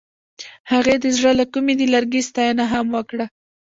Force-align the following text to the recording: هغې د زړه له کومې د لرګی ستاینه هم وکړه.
هغې 0.71 0.95
د 1.03 1.05
زړه 1.17 1.31
له 1.39 1.45
کومې 1.53 1.73
د 1.77 1.81
لرګی 1.93 2.21
ستاینه 2.29 2.65
هم 2.73 2.85
وکړه. 2.95 3.25